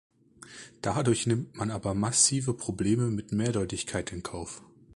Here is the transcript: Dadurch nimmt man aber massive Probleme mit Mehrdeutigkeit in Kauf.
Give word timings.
Dadurch 0.81 1.27
nimmt 1.27 1.55
man 1.55 1.69
aber 1.69 1.93
massive 1.93 2.55
Probleme 2.55 3.11
mit 3.11 3.31
Mehrdeutigkeit 3.33 4.11
in 4.11 4.23
Kauf. 4.23 4.63